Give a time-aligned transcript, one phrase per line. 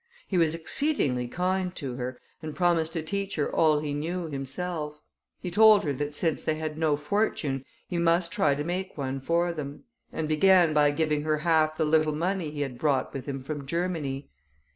[0.27, 4.99] He was exceedingly kind to her, and promised to teach her all he knew himself;
[5.39, 9.19] he told her that since they had no fortune, he must try to make one
[9.19, 13.27] for them, and began by giving her half the little money he had brought with
[13.27, 14.27] him from Germany.